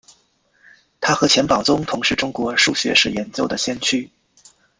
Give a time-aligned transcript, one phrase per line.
[0.99, 4.09] 他和钱宝琮同是中国数学史研究的先驱。